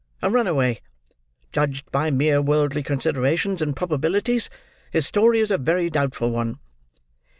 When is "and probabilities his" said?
3.61-5.05